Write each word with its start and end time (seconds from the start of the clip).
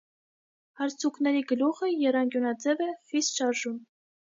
Հարցուկների 0.81 1.45
գլուխը 1.53 1.93
եռանկյունաձև 1.93 2.87
է, 2.91 2.93
խիստ 3.15 3.41
շարժուն։ 3.41 3.83